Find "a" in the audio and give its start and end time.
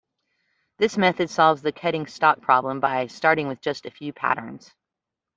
3.85-3.91